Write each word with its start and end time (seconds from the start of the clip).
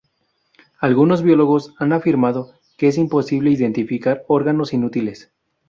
Algunos 0.79 1.21
biólogos 1.21 1.75
han 1.77 1.93
afirmado 1.93 2.55
que 2.75 2.87
es 2.87 2.97
imposible 2.97 3.51
identificar 3.51 4.23
órganos 4.27 4.73
inútiles. 4.73 5.31